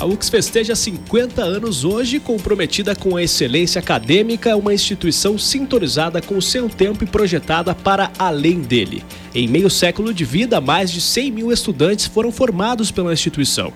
A 0.00 0.06
UX 0.06 0.28
festeja 0.28 0.76
50 0.76 1.42
anos 1.42 1.84
hoje, 1.84 2.20
comprometida 2.20 2.94
com 2.94 3.16
a 3.16 3.22
excelência 3.24 3.80
acadêmica, 3.80 4.56
uma 4.56 4.72
instituição 4.72 5.36
sintonizada 5.36 6.22
com 6.22 6.36
o 6.36 6.42
seu 6.42 6.68
tempo 6.68 7.02
e 7.02 7.06
projetada 7.06 7.74
para 7.74 8.12
além 8.16 8.60
dele. 8.60 9.02
Em 9.34 9.48
meio 9.48 9.68
século 9.68 10.14
de 10.14 10.24
vida, 10.24 10.60
mais 10.60 10.92
de 10.92 11.00
100 11.00 11.32
mil 11.32 11.50
estudantes 11.50 12.06
foram 12.06 12.30
formados 12.30 12.92
pela 12.92 13.12
instituição. 13.12 13.72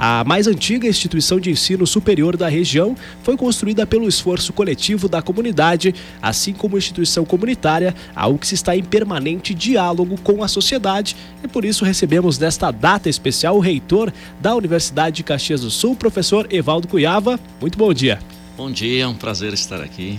A 0.00 0.22
mais 0.22 0.46
antiga 0.46 0.86
instituição 0.86 1.40
de 1.40 1.50
ensino 1.50 1.84
superior 1.84 2.36
da 2.36 2.48
região 2.48 2.96
foi 3.24 3.36
construída 3.36 3.84
pelo 3.84 4.08
esforço 4.08 4.52
coletivo 4.52 5.08
da 5.08 5.20
comunidade, 5.20 5.92
assim 6.22 6.52
como 6.52 6.78
instituição 6.78 7.24
comunitária, 7.24 7.92
a 8.14 8.28
UX 8.28 8.52
está 8.52 8.76
em 8.76 8.84
permanente 8.84 9.52
diálogo 9.52 10.16
com 10.22 10.44
a 10.44 10.46
sociedade 10.46 11.16
e 11.42 11.48
por 11.48 11.64
isso 11.64 11.84
recebemos 11.84 12.38
nesta 12.38 12.70
data 12.70 13.08
especial 13.08 13.56
o 13.56 13.60
reitor 13.60 14.12
da 14.40 14.54
Universidade 14.54 15.16
de 15.16 15.24
Caxias 15.24 15.62
do 15.62 15.70
Sul, 15.70 15.96
professor 15.96 16.46
Evaldo 16.48 16.86
Cuiava. 16.86 17.40
Muito 17.60 17.76
bom 17.76 17.92
dia. 17.92 18.20
Bom 18.56 18.70
dia, 18.70 19.02
é 19.02 19.06
um 19.08 19.14
prazer 19.14 19.52
estar 19.52 19.80
aqui, 19.80 20.16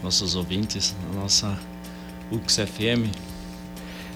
nossos 0.00 0.36
ouvintes, 0.36 0.94
na 1.08 1.22
nossa 1.22 1.58
UX 2.30 2.54
FM. 2.54 3.10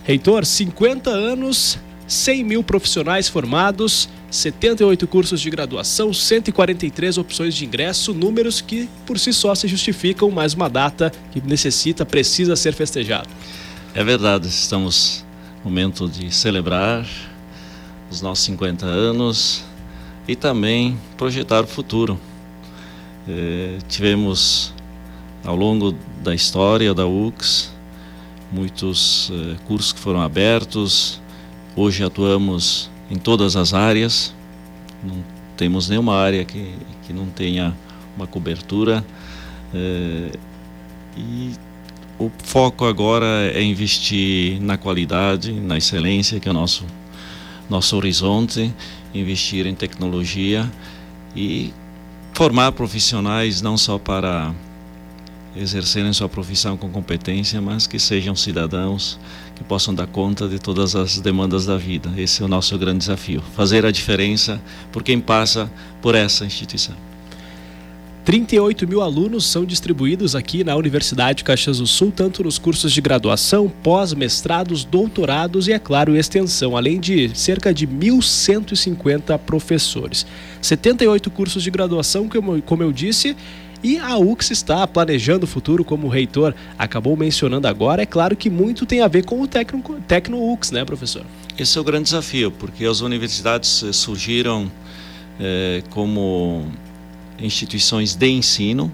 Reitor, 0.05 0.45
50 0.45 1.11
anos 1.11 1.77
100 2.07 2.45
mil 2.45 2.63
profissionais 2.63 3.29
formados, 3.29 4.09
78 4.33 5.07
cursos 5.07 5.43
de 5.43 5.51
graduação, 5.51 6.13
143 6.13 7.19
opções 7.19 7.55
de 7.55 7.67
ingresso, 7.67 8.15
números 8.15 8.63
que 8.63 8.89
por 9.05 9.19
si 9.19 9.31
só 9.31 9.55
se 9.55 9.69
justificam, 9.69 10.31
mais 10.31 10.55
uma 10.55 10.71
data 10.71 11.13
que 11.31 11.41
necessita, 11.43 12.07
precisa 12.07 12.57
ser 12.57 12.73
festejada. 12.73 13.29
É 13.95 14.03
verdade, 14.03 14.49
estamos 14.49 15.23
no 15.63 15.71
momento 15.71 16.09
de 16.09 16.35
celebrar 16.35 17.07
os 18.11 18.23
nossos 18.23 18.45
50 18.47 18.87
anos 18.87 19.63
e 20.27 20.35
também 20.35 20.99
projetar 21.19 21.65
o 21.65 21.67
futuro. 21.67 22.19
É, 23.29 23.77
tivemos 23.87 24.73
ao 25.45 25.55
longo 25.55 25.95
da 26.23 26.35
história 26.35 26.95
da 26.95 27.07
UX 27.07 27.71
muitos 28.51 29.31
é, 29.31 29.57
cursos 29.67 29.93
que 29.93 30.01
foram 30.01 30.23
abertos, 30.23 31.21
Hoje 31.75 32.05
atuamos 32.05 32.91
em 33.13 33.19
todas 33.19 33.57
as 33.57 33.75
áreas, 33.75 34.35
não 35.05 35.23
temos 35.55 35.87
nenhuma 35.87 36.17
área 36.17 36.47
que, 36.47 36.75
que 37.07 37.13
não 37.13 37.27
tenha 37.27 37.77
uma 38.17 38.27
cobertura. 38.27 39.05
É, 39.75 40.31
e 41.15 41.53
o 42.19 42.31
foco 42.43 42.87
agora 42.87 43.53
é 43.53 43.63
investir 43.63 44.59
na 44.63 44.79
qualidade, 44.79 45.53
na 45.53 45.77
excelência, 45.77 46.41
que 46.41 46.49
é 46.49 46.51
o 46.51 46.55
nosso, 46.55 46.87
nosso 47.69 47.95
horizonte, 47.99 48.73
investir 49.13 49.67
em 49.67 49.75
tecnologia 49.75 50.67
e 51.37 51.71
formar 52.33 52.73
profissionais 52.73 53.61
não 53.61 53.77
só 53.77 53.99
para 53.99 54.55
exercerem 55.57 56.13
sua 56.13 56.29
profissão 56.29 56.77
com 56.77 56.89
competência, 56.89 57.61
mas 57.61 57.87
que 57.87 57.99
sejam 57.99 58.35
cidadãos 58.35 59.19
que 59.55 59.63
possam 59.63 59.95
dar 59.95 60.07
conta 60.07 60.49
de 60.49 60.59
todas 60.59 60.97
as 60.97 61.19
demandas 61.21 61.67
da 61.67 61.77
vida. 61.77 62.11
Esse 62.17 62.43
é 62.43 62.45
o 62.45 62.49
nosso 62.49 62.77
grande 62.79 62.99
desafio, 62.99 63.43
fazer 63.55 63.85
a 63.85 63.91
diferença 63.91 64.61
por 64.91 65.03
quem 65.03 65.21
passa 65.21 65.71
por 66.01 66.15
essa 66.15 66.45
instituição. 66.45 66.97
38 68.25 68.87
mil 68.87 69.03
alunos 69.03 69.45
são 69.45 69.65
distribuídos 69.65 70.37
aqui 70.37 70.63
na 70.63 70.77
Universidade 70.77 71.39
de 71.39 71.45
Caxias 71.45 71.79
do 71.79 71.89
Sul, 71.89 72.13
tanto 72.15 72.45
nos 72.45 72.57
cursos 72.57 72.93
de 72.93 73.01
graduação, 73.01 73.69
pós-mestrados, 73.83 74.85
doutorados 74.85 75.67
e, 75.67 75.73
é 75.73 75.79
claro, 75.79 76.17
extensão, 76.17 76.77
além 76.77 77.01
de 77.01 77.37
cerca 77.37 77.75
de 77.75 77.85
1.150 77.85 79.37
professores. 79.41 80.25
78 80.61 81.33
cursos 81.33 81.65
de 81.65 81.71
graduação, 81.73 82.29
como 82.65 82.83
eu 82.85 82.93
disse, 82.93 83.37
e 83.83 83.99
a 83.99 84.17
UX 84.17 84.51
está 84.51 84.87
planejando 84.87 85.45
o 85.45 85.49
futuro, 85.49 85.85
como 85.85 86.07
o 86.07 86.11
reitor 86.11 86.55
acabou 86.79 87.17
mencionando 87.17 87.67
agora. 87.67 88.03
É 88.03 88.07
claro 88.07 88.37
que 88.37 88.49
muito 88.49 88.87
tem 88.87 89.01
a 89.01 89.09
ver 89.09 89.25
com 89.25 89.43
o 89.43 89.49
Tecno-UX, 89.49 90.71
né, 90.71 90.85
professor? 90.85 91.25
Esse 91.59 91.77
é 91.77 91.81
o 91.81 91.85
grande 91.85 92.05
desafio, 92.05 92.51
porque 92.51 92.85
as 92.85 93.01
universidades 93.01 93.83
eh, 93.83 93.93
surgiram 93.93 94.71
é, 95.41 95.83
como 95.91 96.67
instituições 97.39 98.15
de 98.15 98.29
ensino 98.29 98.93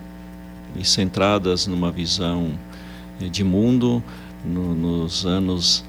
e 0.74 0.84
centradas 0.84 1.66
numa 1.66 1.90
visão 1.90 2.50
eh, 3.20 3.28
de 3.28 3.44
mundo 3.44 4.02
no, 4.44 4.74
nos 4.74 5.26
anos 5.26 5.84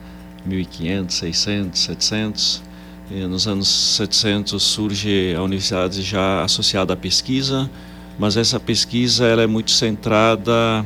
1500, 0.45 1.15
600, 1.15 1.79
700. 1.79 2.63
E 3.11 3.25
nos 3.25 3.47
anos 3.47 3.67
700 3.67 4.61
surge 4.61 5.33
a 5.35 5.41
universidade 5.41 6.01
já 6.03 6.43
associada 6.43 6.93
à 6.93 6.95
pesquisa, 6.95 7.69
mas 8.19 8.35
essa 8.35 8.59
pesquisa 8.59 9.25
ela 9.25 9.41
é 9.41 9.47
muito 9.47 9.71
centrada 9.71 10.85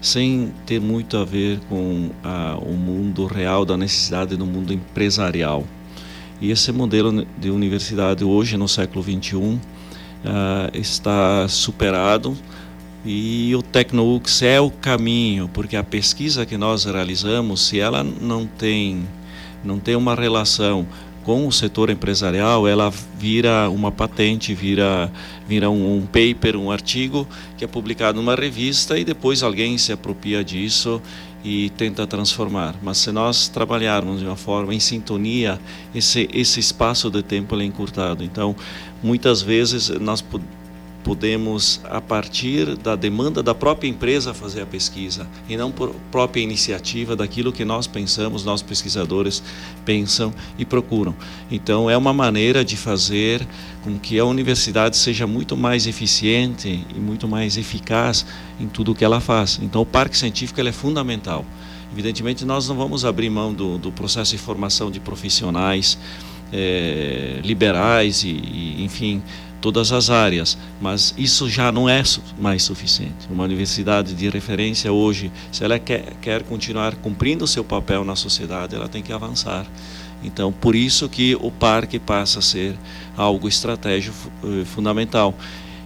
sem 0.00 0.50
ter 0.64 0.80
muito 0.80 1.18
a 1.18 1.24
ver 1.24 1.60
com 1.68 2.10
a, 2.24 2.56
o 2.58 2.72
mundo 2.72 3.26
real 3.26 3.66
da 3.66 3.76
necessidade 3.76 4.36
no 4.36 4.46
mundo 4.46 4.72
empresarial. 4.72 5.64
E 6.40 6.50
esse 6.50 6.72
modelo 6.72 7.26
de 7.38 7.50
universidade 7.50 8.24
hoje 8.24 8.56
no 8.56 8.66
século 8.66 9.02
21 9.02 9.42
uh, 9.42 9.60
ah, 10.24 10.70
está 10.72 11.46
superado 11.46 12.34
e 13.04 13.54
o 13.54 13.62
TecnoUX 13.62 14.42
é 14.42 14.58
o 14.58 14.70
caminho, 14.70 15.50
porque 15.52 15.76
a 15.76 15.84
pesquisa 15.84 16.46
que 16.46 16.56
nós 16.56 16.86
realizamos, 16.86 17.66
se 17.66 17.78
ela 17.78 18.02
não 18.02 18.46
tem 18.46 19.06
não 19.62 19.78
tem 19.78 19.94
uma 19.94 20.14
relação 20.14 20.86
com 21.24 21.46
o 21.46 21.52
setor 21.52 21.90
empresarial, 21.90 22.66
ela 22.66 22.92
vira 23.18 23.68
uma 23.68 23.92
patente, 23.92 24.54
vira, 24.54 25.12
vira 25.46 25.68
um, 25.70 25.98
um, 25.98 26.06
paper, 26.06 26.56
um 26.56 26.70
artigo 26.70 27.26
que 27.56 27.64
é 27.64 27.68
publicado 27.68 28.20
numa 28.20 28.34
revista 28.34 28.98
e 28.98 29.04
depois 29.04 29.42
alguém 29.42 29.76
se 29.76 29.92
apropria 29.92 30.42
disso 30.42 31.00
e 31.44 31.70
tenta 31.70 32.06
transformar. 32.06 32.74
Mas 32.82 32.98
se 32.98 33.12
nós 33.12 33.48
trabalharmos 33.48 34.20
de 34.20 34.26
uma 34.26 34.36
forma 34.36 34.74
em 34.74 34.80
sintonia, 34.80 35.60
esse, 35.94 36.28
esse 36.32 36.60
espaço 36.60 37.10
de 37.10 37.22
tempo 37.22 37.58
é 37.58 37.64
encurtado. 37.64 38.24
Então, 38.24 38.54
muitas 39.02 39.42
vezes 39.42 39.88
nós 39.88 40.20
podemos 40.20 40.59
podemos, 41.02 41.80
a 41.84 42.00
partir 42.00 42.76
da 42.76 42.94
demanda 42.94 43.42
da 43.42 43.54
própria 43.54 43.88
empresa, 43.88 44.34
fazer 44.34 44.62
a 44.62 44.66
pesquisa 44.66 45.26
e 45.48 45.56
não 45.56 45.72
por 45.72 45.94
própria 46.10 46.40
iniciativa 46.40 47.16
daquilo 47.16 47.52
que 47.52 47.64
nós 47.64 47.86
pensamos, 47.86 48.44
nossos 48.44 48.66
pesquisadores 48.66 49.42
pensam 49.84 50.32
e 50.58 50.64
procuram. 50.64 51.14
Então, 51.50 51.88
é 51.88 51.96
uma 51.96 52.12
maneira 52.12 52.64
de 52.64 52.76
fazer 52.76 53.46
com 53.82 53.98
que 53.98 54.18
a 54.18 54.24
universidade 54.24 54.96
seja 54.96 55.26
muito 55.26 55.56
mais 55.56 55.86
eficiente 55.86 56.86
e 56.94 56.98
muito 56.98 57.26
mais 57.26 57.56
eficaz 57.56 58.26
em 58.60 58.68
tudo 58.68 58.92
o 58.92 58.94
que 58.94 59.04
ela 59.04 59.20
faz. 59.20 59.58
Então, 59.62 59.82
o 59.82 59.86
parque 59.86 60.16
científico 60.16 60.60
é 60.60 60.72
fundamental. 60.72 61.44
Evidentemente, 61.92 62.44
nós 62.44 62.68
não 62.68 62.76
vamos 62.76 63.04
abrir 63.04 63.30
mão 63.30 63.52
do, 63.52 63.78
do 63.78 63.90
processo 63.90 64.32
de 64.32 64.38
formação 64.38 64.90
de 64.90 65.00
profissionais 65.00 65.98
é, 66.52 67.40
liberais 67.42 68.22
e, 68.22 68.28
e 68.28 68.84
enfim, 68.84 69.22
todas 69.60 69.92
as 69.92 70.10
áreas, 70.10 70.56
mas 70.80 71.14
isso 71.18 71.48
já 71.48 71.70
não 71.70 71.88
é 71.88 72.02
mais 72.38 72.62
suficiente. 72.62 73.28
Uma 73.30 73.44
universidade 73.44 74.14
de 74.14 74.28
referência 74.28 74.92
hoje, 74.92 75.30
se 75.52 75.62
ela 75.62 75.78
quer, 75.78 76.14
quer 76.20 76.42
continuar 76.42 76.94
cumprindo 76.96 77.44
o 77.44 77.48
seu 77.48 77.62
papel 77.62 78.04
na 78.04 78.16
sociedade, 78.16 78.74
ela 78.74 78.88
tem 78.88 79.02
que 79.02 79.12
avançar. 79.12 79.66
Então, 80.22 80.52
por 80.52 80.74
isso 80.74 81.08
que 81.08 81.34
o 81.40 81.50
parque 81.50 81.98
passa 81.98 82.40
a 82.40 82.42
ser 82.42 82.76
algo 83.16 83.48
estratégico 83.48 84.16
eh, 84.44 84.64
fundamental. 84.64 85.34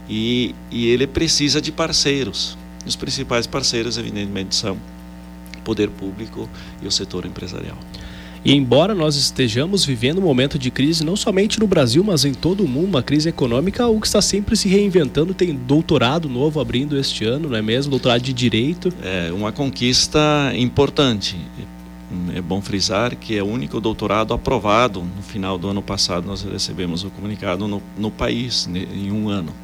E, 0.09 0.55
e 0.71 0.89
ele 0.89 1.07
precisa 1.07 1.61
de 1.61 1.73
parceiros. 1.73 2.59
Os 2.87 2.97
principais 2.97 3.47
parceiros, 3.47 3.97
evidentemente, 3.97 4.55
são 4.55 4.77
o 5.57 5.61
poder 5.63 5.89
público 5.89 6.49
e 6.83 6.87
o 6.87 6.91
setor 6.91 7.25
empresarial. 7.25 7.79
E 8.45 8.53
embora 8.53 8.95
nós 8.95 9.17
estejamos 9.17 9.87
vivendo 9.87 10.19
um 10.19 10.23
momento 10.23 10.59
de 10.59 10.71
crise, 10.71 11.03
não 11.03 11.17
somente 11.17 11.59
no 11.59 11.67
Brasil, 11.67 12.05
mas 12.05 12.27
em 12.27 12.35
todo 12.35 12.63
o 12.63 12.69
mundo, 12.69 12.89
uma 12.89 13.03
crise 13.03 13.31
econômica, 13.31 13.89
o 13.89 13.99
que 13.99 14.07
está 14.07 14.21
sempre 14.21 14.55
se 14.55 14.69
reinventando, 14.69 15.33
tem 15.33 15.55
doutorado 15.55 16.29
novo 16.29 16.61
abrindo 16.61 16.99
este 16.99 17.25
ano, 17.25 17.49
não 17.49 17.57
é 17.57 17.63
mesmo? 17.63 17.91
Doutorado 17.91 18.21
de 18.21 18.35
Direito. 18.35 18.93
É 19.03 19.33
uma 19.33 19.51
conquista 19.51 20.53
importante. 20.55 21.39
É 22.35 22.41
bom 22.43 22.61
frisar 22.61 23.17
que 23.17 23.37
é 23.37 23.43
o 23.43 23.47
único 23.47 23.81
doutorado 23.81 24.35
aprovado 24.35 25.03
no 25.03 25.23
final 25.23 25.57
do 25.57 25.69
ano 25.69 25.81
passado. 25.81 26.27
Nós 26.27 26.43
recebemos 26.43 27.03
o 27.03 27.11
comunicado 27.11 27.67
no, 27.67 27.83
no 27.97 28.11
país, 28.11 28.69
em 28.69 29.11
um 29.11 29.31
ano. 29.31 29.55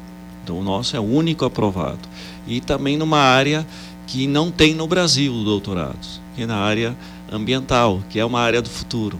Então, 0.43 0.57
o 0.57 0.63
nosso 0.63 0.97
é 0.97 0.99
o 0.99 1.03
único 1.03 1.45
aprovado. 1.45 1.99
E 2.47 2.59
também 2.59 2.97
numa 2.97 3.19
área 3.19 3.65
que 4.07 4.25
não 4.25 4.49
tem 4.49 4.73
no 4.73 4.87
Brasil 4.87 5.31
doutorados, 5.43 6.19
que 6.35 6.41
é 6.41 6.45
na 6.47 6.57
área 6.57 6.97
ambiental, 7.31 8.03
que 8.09 8.19
é 8.19 8.25
uma 8.25 8.39
área 8.39 8.61
do 8.61 8.69
futuro. 8.69 9.17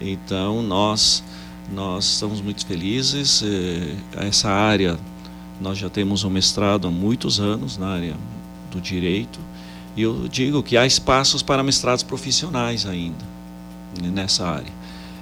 Então 0.00 0.62
nós 0.62 1.22
nós 1.70 2.04
estamos 2.04 2.40
muito 2.40 2.64
felizes. 2.64 3.42
Eh, 3.42 3.96
essa 4.26 4.48
área 4.48 4.98
nós 5.60 5.76
já 5.76 5.90
temos 5.90 6.24
um 6.24 6.30
mestrado 6.30 6.86
há 6.86 6.90
muitos 6.90 7.40
anos 7.40 7.76
na 7.76 7.88
área 7.88 8.14
do 8.70 8.80
direito 8.80 9.40
e 9.96 10.02
eu 10.02 10.28
digo 10.28 10.62
que 10.62 10.76
há 10.76 10.86
espaços 10.86 11.42
para 11.42 11.62
mestrados 11.62 12.04
profissionais 12.04 12.86
ainda 12.86 13.24
nessa 14.00 14.46
área. 14.46 14.78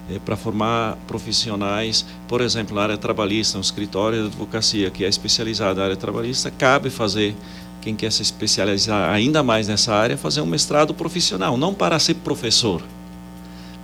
é, 0.08 0.19
para 0.19 0.37
formar 0.37 0.96
profissionais, 1.06 2.06
por 2.28 2.40
exemplo, 2.40 2.76
na 2.76 2.82
área 2.82 2.96
trabalhista, 2.96 3.58
um 3.58 3.60
escritório 3.60 4.20
de 4.20 4.26
advocacia 4.28 4.90
que 4.90 5.04
é 5.04 5.08
especializado 5.08 5.78
na 5.78 5.84
área 5.84 5.96
trabalhista, 5.96 6.50
cabe 6.50 6.90
fazer 6.90 7.34
quem 7.86 7.94
quer 7.94 8.10
se 8.10 8.20
especializar 8.20 9.14
ainda 9.14 9.44
mais 9.44 9.68
nessa 9.68 9.94
área, 9.94 10.16
fazer 10.16 10.40
um 10.40 10.46
mestrado 10.46 10.92
profissional, 10.92 11.56
não 11.56 11.72
para 11.72 11.96
ser 12.00 12.14
professor, 12.14 12.82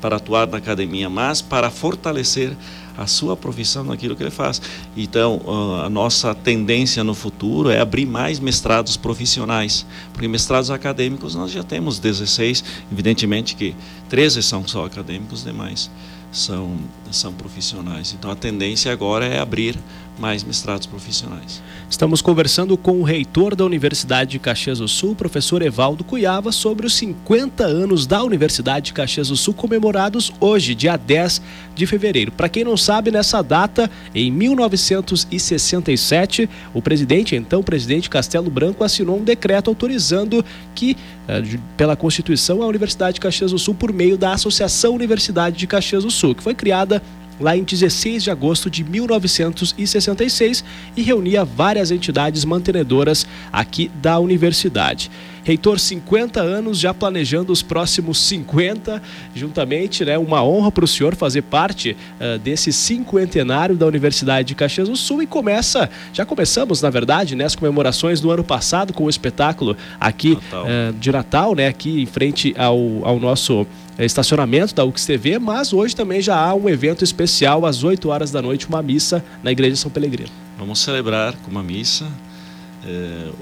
para 0.00 0.16
atuar 0.16 0.48
na 0.48 0.56
academia, 0.56 1.08
mas 1.08 1.40
para 1.40 1.70
fortalecer 1.70 2.52
a 2.98 3.06
sua 3.06 3.36
profissão 3.36 3.84
naquilo 3.84 4.16
que 4.16 4.24
ele 4.24 4.32
faz. 4.32 4.60
Então, 4.96 5.40
a 5.84 5.88
nossa 5.88 6.34
tendência 6.34 7.04
no 7.04 7.14
futuro 7.14 7.70
é 7.70 7.78
abrir 7.78 8.04
mais 8.04 8.40
mestrados 8.40 8.96
profissionais, 8.96 9.86
porque 10.12 10.26
mestrados 10.26 10.72
acadêmicos 10.72 11.36
nós 11.36 11.52
já 11.52 11.62
temos 11.62 12.00
16, 12.00 12.64
evidentemente 12.90 13.54
que 13.54 13.72
13 14.08 14.42
são 14.42 14.66
só 14.66 14.84
acadêmicos, 14.84 15.44
demais 15.44 15.88
são, 16.32 16.76
são 17.10 17.32
profissionais. 17.32 18.14
Então, 18.18 18.30
a 18.30 18.34
tendência 18.34 18.90
agora 18.90 19.26
é 19.26 19.38
abrir 19.38 19.78
mais 20.18 20.42
mestrados 20.44 20.86
profissionais. 20.86 21.62
Estamos 21.88 22.20
conversando 22.22 22.76
com 22.76 23.00
o 23.00 23.02
reitor 23.02 23.56
da 23.56 23.64
Universidade 23.64 24.32
de 24.32 24.38
Caxias 24.38 24.78
do 24.78 24.88
Sul, 24.88 25.14
professor 25.14 25.62
Evaldo 25.62 26.04
Cuiava, 26.04 26.52
sobre 26.52 26.86
os 26.86 26.94
50 26.94 27.64
anos 27.64 28.06
da 28.06 28.22
Universidade 28.22 28.86
de 28.86 28.92
Caxias 28.92 29.28
do 29.28 29.36
Sul 29.36 29.54
comemorados 29.54 30.32
hoje, 30.40 30.74
dia 30.74 30.96
10 30.96 31.40
de 31.74 31.86
fevereiro. 31.86 32.32
Para 32.32 32.48
quem 32.48 32.64
não 32.64 32.76
sabe, 32.76 33.10
nessa 33.10 33.42
data, 33.42 33.90
em 34.14 34.30
1967, 34.30 36.48
o 36.72 36.80
presidente, 36.80 37.36
então 37.36 37.62
presidente 37.62 38.10
Castelo 38.10 38.50
Branco, 38.50 38.84
assinou 38.84 39.18
um 39.18 39.24
decreto 39.24 39.68
autorizando 39.68 40.44
que, 40.74 40.96
eh, 41.28 41.42
pela 41.76 41.96
Constituição, 41.96 42.62
a 42.62 42.66
Universidade 42.66 43.14
de 43.14 43.20
Caxias 43.20 43.50
do 43.50 43.58
Sul, 43.58 43.74
por 43.74 43.92
meio 43.92 44.16
da 44.16 44.32
Associação 44.32 44.94
Universidade 44.94 45.56
de 45.56 45.66
Caxias 45.66 46.04
do 46.04 46.10
Sul, 46.10 46.34
que 46.34 46.42
foi 46.42 46.54
criada 46.54 47.02
lá 47.42 47.56
em 47.56 47.64
16 47.64 48.22
de 48.22 48.30
agosto 48.30 48.70
de 48.70 48.84
1966 48.84 50.64
e 50.96 51.02
reunia 51.02 51.44
várias 51.44 51.90
entidades 51.90 52.44
mantenedoras 52.44 53.26
aqui 53.52 53.90
da 54.00 54.18
universidade. 54.18 55.10
Reitor, 55.44 55.78
50 55.78 56.40
anos, 56.40 56.78
já 56.78 56.94
planejando 56.94 57.52
os 57.52 57.62
próximos 57.62 58.18
50, 58.18 59.02
juntamente, 59.34 60.04
né? 60.04 60.16
Uma 60.16 60.44
honra 60.44 60.70
para 60.70 60.84
o 60.84 60.88
senhor 60.88 61.16
fazer 61.16 61.42
parte 61.42 61.96
uh, 62.20 62.38
desse 62.38 62.72
cinquentenário 62.72 63.76
da 63.76 63.86
Universidade 63.86 64.48
de 64.48 64.54
Caxias 64.54 64.88
do 64.88 64.96
Sul 64.96 65.22
e 65.22 65.26
começa, 65.26 65.90
já 66.12 66.24
começamos, 66.24 66.80
na 66.80 66.90
verdade, 66.90 67.34
né, 67.34 67.44
as 67.44 67.56
comemorações 67.56 68.20
do 68.20 68.30
ano 68.30 68.44
passado 68.44 68.92
com 68.92 69.04
o 69.04 69.10
espetáculo 69.10 69.76
aqui 69.98 70.34
Natal. 70.34 70.64
Uh, 70.64 70.92
de 70.94 71.12
Natal, 71.12 71.54
né? 71.54 71.66
Aqui 71.66 72.02
em 72.02 72.06
frente 72.06 72.54
ao, 72.56 72.78
ao 73.04 73.18
nosso 73.18 73.66
eh, 73.98 74.04
estacionamento 74.04 74.74
da 74.74 74.84
UXTV, 74.84 75.38
mas 75.38 75.72
hoje 75.72 75.94
também 75.94 76.20
já 76.20 76.36
há 76.36 76.54
um 76.54 76.68
evento 76.68 77.04
especial 77.04 77.66
às 77.66 77.82
8 77.82 78.08
horas 78.08 78.30
da 78.30 78.40
noite, 78.40 78.66
uma 78.66 78.82
missa 78.82 79.24
na 79.42 79.50
Igreja 79.50 79.76
São 79.76 79.90
Pelegrino. 79.90 80.30
Vamos 80.58 80.80
celebrar 80.80 81.34
com 81.36 81.50
uma 81.50 81.62
missa 81.62 82.06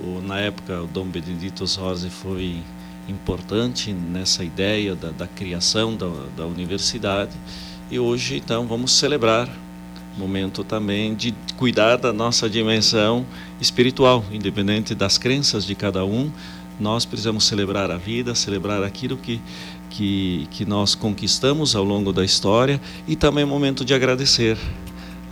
o, 0.04 0.20
na 0.20 0.38
época, 0.38 0.82
o 0.82 0.86
Dom 0.86 1.06
Benedito 1.06 1.66
Zorzi 1.66 2.10
foi 2.10 2.62
importante 3.08 3.92
nessa 3.92 4.44
ideia 4.44 4.94
da, 4.94 5.10
da 5.10 5.26
criação 5.26 5.96
da, 5.96 6.08
da, 6.36 6.46
universidade 6.46 7.32
e 7.90 7.98
hoje, 7.98 8.36
então, 8.36 8.66
vamos 8.66 8.92
celebrar 8.92 9.48
momento 10.16 10.62
também 10.62 11.14
de 11.14 11.34
cuidar 11.56 11.96
da 11.96 12.12
nossa 12.12 12.48
dimensão 12.48 13.24
espiritual, 13.60 14.24
independente 14.30 14.94
das 14.94 15.16
crenças 15.16 15.64
de 15.64 15.74
cada 15.74 16.04
um. 16.04 16.30
Nós 16.78 17.04
precisamos 17.04 17.44
celebrar 17.44 17.90
a 17.90 17.96
vida, 17.96 18.34
celebrar 18.34 18.82
aquilo 18.82 19.16
que, 19.16 19.40
que, 19.88 20.46
que 20.50 20.64
nós 20.64 20.94
conquistamos 20.94 21.74
ao 21.74 21.84
longo 21.84 22.12
da 22.12 22.24
história 22.24 22.80
e 23.06 23.16
também 23.16 23.42
é 23.42 23.46
momento 23.46 23.84
de 23.84 23.94
agradecer 23.94 24.58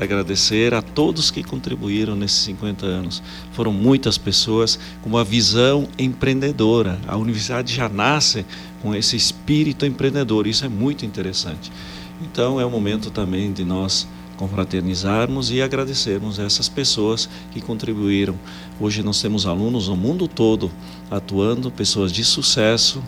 agradecer 0.00 0.74
a 0.74 0.82
todos 0.82 1.30
que 1.30 1.42
contribuíram 1.42 2.14
nesses 2.14 2.38
50 2.40 2.86
anos. 2.86 3.22
Foram 3.52 3.72
muitas 3.72 4.16
pessoas 4.16 4.78
com 5.02 5.08
uma 5.08 5.24
visão 5.24 5.88
empreendedora. 5.98 6.98
A 7.06 7.16
universidade 7.16 7.74
já 7.74 7.88
nasce 7.88 8.46
com 8.82 8.94
esse 8.94 9.16
espírito 9.16 9.84
empreendedor, 9.84 10.46
isso 10.46 10.64
é 10.64 10.68
muito 10.68 11.04
interessante. 11.04 11.72
Então 12.22 12.60
é 12.60 12.64
o 12.64 12.70
momento 12.70 13.10
também 13.10 13.52
de 13.52 13.64
nós 13.64 14.06
confraternizarmos 14.36 15.50
e 15.50 15.60
agradecermos 15.60 16.38
essas 16.38 16.68
pessoas 16.68 17.28
que 17.50 17.60
contribuíram. 17.60 18.36
Hoje 18.80 19.02
nós 19.02 19.20
temos 19.20 19.46
alunos 19.46 19.88
no 19.88 19.96
mundo 19.96 20.28
todo 20.28 20.70
atuando, 21.10 21.70
pessoas 21.72 22.12
de 22.12 22.24
sucesso 22.24 23.02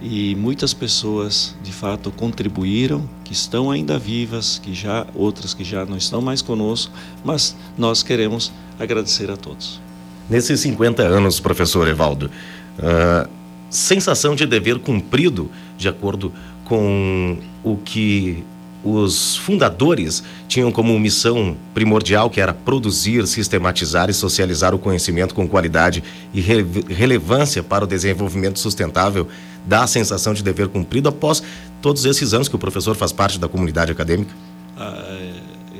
e 0.00 0.34
muitas 0.34 0.72
pessoas 0.72 1.54
de 1.62 1.72
fato 1.72 2.10
contribuíram, 2.10 3.08
que 3.24 3.32
estão 3.32 3.70
ainda 3.70 3.98
vivas, 3.98 4.58
que 4.58 4.74
já 4.74 5.06
outras 5.14 5.52
que 5.52 5.62
já 5.62 5.84
não 5.84 5.96
estão 5.96 6.22
mais 6.22 6.40
conosco, 6.40 6.92
mas 7.24 7.56
nós 7.76 8.02
queremos 8.02 8.50
agradecer 8.78 9.30
a 9.30 9.36
todos. 9.36 9.80
Nesses 10.28 10.60
50 10.60 11.02
anos, 11.02 11.38
professor 11.38 11.86
Evaldo, 11.86 12.30
uh, 12.78 13.28
sensação 13.68 14.34
de 14.34 14.46
dever 14.46 14.78
cumprido, 14.78 15.50
de 15.76 15.88
acordo 15.88 16.32
com 16.64 17.38
o 17.62 17.76
que 17.76 18.42
os 18.82 19.36
fundadores 19.36 20.22
tinham 20.48 20.72
como 20.72 20.98
missão 20.98 21.56
primordial, 21.74 22.30
que 22.30 22.40
era 22.40 22.54
produzir, 22.54 23.26
sistematizar 23.26 24.08
e 24.08 24.14
socializar 24.14 24.74
o 24.74 24.78
conhecimento 24.78 25.34
com 25.34 25.46
qualidade 25.46 26.02
e 26.32 26.40
re 26.40 26.64
relevância 26.88 27.62
para 27.62 27.84
o 27.84 27.86
desenvolvimento 27.86 28.58
sustentável, 28.58 29.28
dá 29.66 29.82
a 29.82 29.86
sensação 29.86 30.34
de 30.34 30.42
dever 30.42 30.68
cumprido 30.68 31.08
após 31.08 31.42
todos 31.80 32.04
esses 32.04 32.34
anos 32.34 32.48
que 32.48 32.56
o 32.56 32.58
professor 32.58 32.94
faz 32.94 33.12
parte 33.12 33.38
da 33.38 33.48
comunidade 33.48 33.92
acadêmica? 33.92 34.34
Ah, 34.76 34.94
é, 35.08 35.32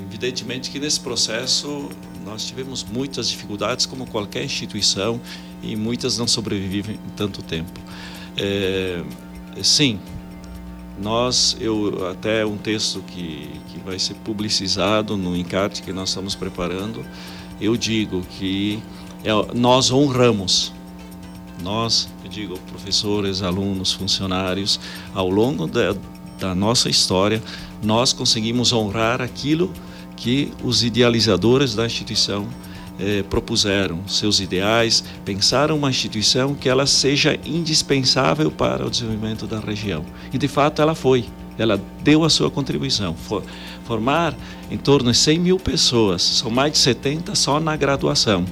evidentemente 0.07 0.71
que 0.71 0.79
nesse 0.79 1.01
processo 1.01 1.89
nós 2.25 2.45
tivemos 2.45 2.85
muitas 2.85 3.29
dificuldades, 3.29 3.87
como 3.87 4.07
qualquer 4.07 4.45
instituição, 4.45 5.21
e 5.63 5.77
muitas 5.77 6.19
não 6.19 6.27
sobrevivem 6.27 6.99
tanto 7.17 7.43
tempo. 7.43 7.81
É, 8.37 9.03
sim, 9.63 9.99
nós, 11.01 11.57
eu 11.61 12.09
até 12.09 12.45
um 12.45 12.57
texto 12.57 13.03
que, 13.07 13.51
que 13.69 13.79
vai 13.85 13.99
ser 13.99 14.15
publicizado 14.15 15.17
no 15.17 15.37
encarte 15.37 15.83
que 15.83 15.93
nós 15.93 16.11
estamos 16.11 16.35
preparando, 16.35 17.05
eu 17.61 17.77
digo 17.77 18.23
que 18.23 18.83
é, 19.25 19.31
nós 19.55 19.91
honramos, 19.91 20.73
nós, 21.63 22.09
digo, 22.31 22.59
professores, 22.71 23.43
alunos, 23.43 23.93
funcionários, 23.93 24.81
ao 25.13 25.29
longo 25.29 25.67
da, 25.67 25.95
da 26.39 26.55
nossa 26.55 26.89
história, 26.89 27.43
nós 27.83 28.13
conseguimos 28.13 28.73
honrar 28.73 29.21
aquilo 29.21 29.71
que 30.17 30.53
os 30.63 30.85
idealizadores 30.85 31.75
da 31.75 31.85
instituição 31.85 32.47
eh, 32.99 33.25
propuseram 33.29 34.07
seus 34.07 34.41
ideais, 34.41 35.03
pensaram 35.25 35.77
uma 35.77 35.91
instituição 35.91 36.55
que 36.55 36.69
ela 36.69 36.87
seja 36.87 37.39
indispensável 37.45 38.51
para 38.51 38.87
o 38.87 38.91
desenvolvimento 38.91 39.47
da 39.47 39.59
região. 39.59 40.05
E 40.33 40.39
de 40.39 40.47
fato 40.47 40.81
ela 40.81 40.95
foi, 40.95 41.25
ela 41.59 41.81
deu 42.03 42.25
a 42.25 42.31
sua 42.31 42.51
contribuição. 42.51 43.15
For, 43.15 43.43
formar 43.85 44.37
em 44.71 44.77
torno 44.77 45.11
de 45.11 45.17
100 45.17 45.39
mil 45.39 45.59
pessoas, 45.59 46.23
são 46.23 46.51
mais 46.51 46.73
de 46.73 46.79
70 46.79 47.35
só 47.35 47.59
na 47.59 47.77
graduação. 47.77 48.45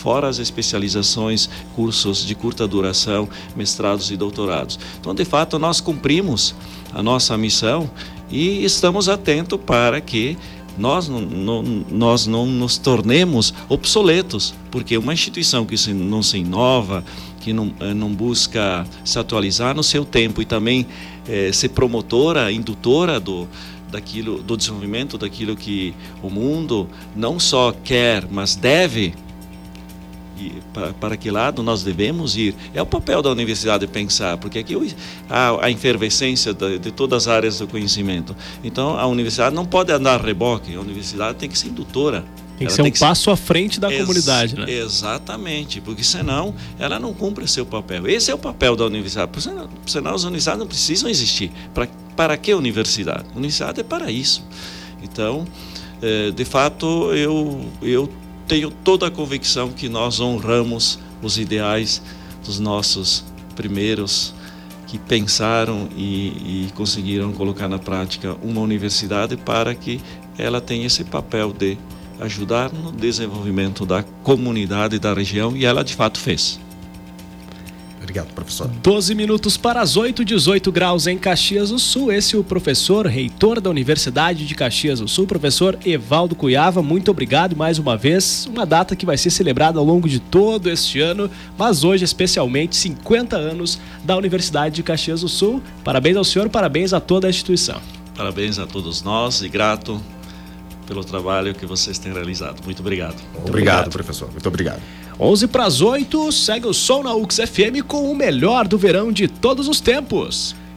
Fora 0.00 0.28
as 0.28 0.38
especializações, 0.38 1.50
cursos 1.76 2.24
de 2.24 2.34
curta 2.34 2.66
duração, 2.66 3.28
mestrados 3.54 4.10
e 4.10 4.16
doutorados. 4.16 4.78
Então, 4.98 5.14
de 5.14 5.26
fato, 5.26 5.58
nós 5.58 5.78
cumprimos 5.78 6.54
a 6.94 7.02
nossa 7.02 7.36
missão 7.36 7.90
e 8.30 8.64
estamos 8.64 9.10
atentos 9.10 9.60
para 9.66 10.00
que 10.00 10.38
nós 10.78 11.06
não, 11.06 11.20
não, 11.20 11.62
nós 11.90 12.26
não 12.26 12.46
nos 12.46 12.78
tornemos 12.78 13.52
obsoletos, 13.68 14.54
porque 14.70 14.96
uma 14.96 15.12
instituição 15.12 15.66
que 15.66 15.92
não 15.92 16.22
se 16.22 16.38
inova, 16.38 17.04
que 17.40 17.52
não, 17.52 17.70
eh, 17.80 17.92
não 17.92 18.10
busca 18.10 18.86
se 19.04 19.18
atualizar 19.18 19.74
no 19.74 19.82
seu 19.82 20.02
tempo 20.02 20.40
e 20.40 20.46
também 20.46 20.86
é, 21.28 21.52
ser 21.52 21.68
promotora, 21.70 22.50
indutora 22.50 23.20
do, 23.20 23.46
daquilo, 23.90 24.42
do 24.42 24.56
desenvolvimento 24.56 25.18
daquilo 25.18 25.54
que 25.54 25.94
o 26.22 26.30
mundo 26.30 26.88
não 27.14 27.38
só 27.38 27.74
quer, 27.84 28.26
mas 28.30 28.54
deve 28.54 29.12
para, 30.72 30.92
para 30.92 31.16
que 31.16 31.30
lado 31.30 31.62
nós 31.62 31.82
devemos 31.82 32.36
ir. 32.36 32.54
É 32.74 32.80
o 32.80 32.86
papel 32.86 33.22
da 33.22 33.30
universidade 33.30 33.86
pensar, 33.86 34.36
porque 34.38 34.58
aqui 34.58 34.94
há 35.28 35.64
a 35.64 35.70
efervescência 35.70 36.54
de, 36.54 36.78
de 36.78 36.90
todas 36.90 37.26
as 37.26 37.34
áreas 37.34 37.58
do 37.58 37.66
conhecimento. 37.66 38.34
Então 38.62 38.98
a 38.98 39.06
universidade 39.06 39.54
não 39.54 39.66
pode 39.66 39.92
andar 39.92 40.20
a 40.20 40.22
reboque, 40.22 40.74
a 40.74 40.80
universidade 40.80 41.38
tem 41.38 41.48
que 41.48 41.58
ser 41.58 41.68
indutora. 41.68 42.24
Tem 42.58 42.66
que 42.66 42.74
ela 42.74 42.76
ser 42.76 42.82
um 42.82 42.90
que 42.90 42.98
passo 42.98 43.24
ser... 43.24 43.30
à 43.30 43.36
frente 43.36 43.80
da 43.80 43.90
Ex 43.90 44.00
comunidade, 44.00 44.54
né? 44.54 44.70
Exatamente, 44.70 45.80
porque 45.80 46.04
senão 46.04 46.54
ela 46.78 46.98
não 46.98 47.14
cumpre 47.14 47.48
seu 47.48 47.64
papel. 47.64 48.06
Esse 48.06 48.30
é 48.30 48.34
o 48.34 48.38
papel 48.38 48.76
da 48.76 48.84
universidade, 48.84 49.30
porque 49.32 49.48
senão, 49.48 49.68
senão 49.86 50.14
as 50.14 50.24
universidades 50.24 50.58
não 50.58 50.66
precisam 50.66 51.08
existir. 51.08 51.50
Para, 51.72 51.88
para 52.14 52.36
que 52.36 52.52
universidade? 52.52 53.24
A 53.34 53.36
universidade 53.38 53.80
é 53.80 53.82
para 53.82 54.10
isso. 54.10 54.44
Então, 55.02 55.46
eh, 56.02 56.30
de 56.32 56.44
fato, 56.44 57.14
eu, 57.14 57.64
eu 57.80 58.10
tenho 58.50 58.68
toda 58.68 59.06
a 59.06 59.10
convicção 59.12 59.70
que 59.70 59.88
nós 59.88 60.18
honramos 60.18 60.98
os 61.22 61.38
ideais 61.38 62.02
dos 62.44 62.58
nossos 62.58 63.24
primeiros 63.54 64.34
que 64.88 64.98
pensaram 64.98 65.88
e, 65.96 66.66
e 66.66 66.72
conseguiram 66.74 67.32
colocar 67.32 67.68
na 67.68 67.78
prática 67.78 68.36
uma 68.42 68.60
universidade 68.60 69.36
para 69.36 69.72
que 69.72 70.00
ela 70.36 70.60
tenha 70.60 70.84
esse 70.84 71.04
papel 71.04 71.52
de 71.52 71.78
ajudar 72.18 72.72
no 72.72 72.90
desenvolvimento 72.90 73.86
da 73.86 74.02
comunidade 74.24 74.98
da 74.98 75.14
região 75.14 75.56
e 75.56 75.64
ela 75.64 75.84
de 75.84 75.94
fato 75.94 76.18
fez. 76.18 76.58
Obrigado, 78.10 78.34
professor. 78.34 78.66
12 78.82 79.14
minutos 79.14 79.56
para 79.56 79.80
as 79.80 79.96
8, 79.96 80.24
18 80.24 80.72
graus 80.72 81.06
em 81.06 81.16
Caxias 81.16 81.70
do 81.70 81.78
Sul. 81.78 82.10
Esse 82.10 82.34
é 82.34 82.38
o 82.38 82.42
professor, 82.42 83.06
reitor 83.06 83.60
da 83.60 83.70
Universidade 83.70 84.44
de 84.44 84.52
Caxias 84.52 84.98
do 84.98 85.06
Sul, 85.06 85.28
professor 85.28 85.78
Evaldo 85.86 86.34
Cuiava. 86.34 86.82
Muito 86.82 87.12
obrigado 87.12 87.54
mais 87.54 87.78
uma 87.78 87.96
vez. 87.96 88.46
Uma 88.46 88.66
data 88.66 88.96
que 88.96 89.06
vai 89.06 89.16
ser 89.16 89.30
celebrada 89.30 89.78
ao 89.78 89.84
longo 89.84 90.08
de 90.08 90.18
todo 90.18 90.68
este 90.68 90.98
ano, 91.00 91.30
mas 91.56 91.84
hoje 91.84 92.04
especialmente 92.04 92.74
50 92.74 93.36
anos 93.36 93.78
da 94.02 94.16
Universidade 94.16 94.74
de 94.74 94.82
Caxias 94.82 95.20
do 95.20 95.28
Sul. 95.28 95.62
Parabéns 95.84 96.16
ao 96.16 96.24
senhor, 96.24 96.48
parabéns 96.48 96.92
a 96.92 96.98
toda 96.98 97.28
a 97.28 97.30
instituição. 97.30 97.80
Parabéns 98.16 98.58
a 98.58 98.66
todos 98.66 99.02
nós 99.02 99.40
e 99.40 99.48
grato 99.48 100.02
pelo 100.84 101.04
trabalho 101.04 101.54
que 101.54 101.64
vocês 101.64 101.96
têm 101.96 102.12
realizado. 102.12 102.60
Muito 102.64 102.80
obrigado. 102.80 103.14
Muito 103.14 103.48
obrigado, 103.50 103.50
obrigado, 103.50 103.90
professor. 103.92 104.28
Muito 104.32 104.48
obrigado. 104.48 104.82
11 105.22 105.48
para 105.48 105.66
as 105.66 105.82
8, 105.82 106.32
segue 106.32 106.66
o 106.66 106.72
som 106.72 107.02
na 107.02 107.14
UX 107.14 107.36
FM 107.36 107.84
com 107.86 108.10
o 108.10 108.14
melhor 108.14 108.66
do 108.66 108.78
verão 108.78 109.12
de 109.12 109.28
todos 109.28 109.68
os 109.68 109.78
tempos. 109.78 110.56